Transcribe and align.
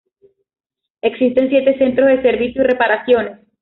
Existen 1.03 1.49
siete 1.49 1.77
centros 1.77 2.07
de 2.09 2.23
servicio 2.23 2.63
y 2.63 2.65
reparaciones. 2.65 3.41